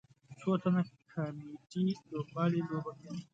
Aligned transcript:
څو 0.39 0.51
تنه 0.61 0.81
کامیډي 1.11 1.85
لوبغاړي 2.11 2.59
لوبه 2.69 2.91
کوي. 2.99 3.21